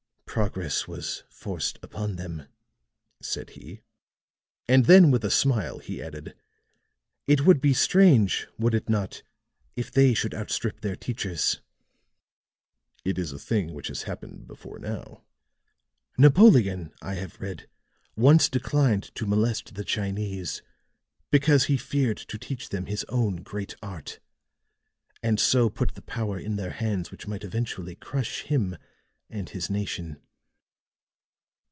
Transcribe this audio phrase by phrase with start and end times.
[0.31, 2.47] "Progress was forced upon them,"
[3.21, 3.81] said he,
[4.65, 6.35] and then with a smile, he added:
[7.27, 9.23] "It would be strange, would it not,
[9.75, 11.59] if they should outstrip their teachers?"
[13.03, 15.25] "It is a thing which has happened before now."
[16.17, 17.67] "Napoleon, I have read,
[18.15, 20.61] once declined to molest the Chinese
[21.29, 24.21] because he feared to teach them his own great art,
[25.21, 28.77] and so put the power in their hands which might eventually crush him
[29.33, 30.17] and his nation."